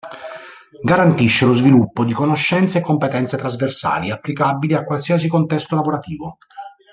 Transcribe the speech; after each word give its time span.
Garantisce 0.83 1.45
lo 1.45 1.53
sviluppo 1.53 2.03
di 2.03 2.11
conoscenze 2.13 2.79
e 2.79 2.81
competenze 2.81 3.37
trasversali 3.37 4.09
applicabili 4.09 4.73
a 4.73 4.83
qualsiasi 4.83 5.27
contesto 5.27 5.75
lavorativo. 5.75 6.37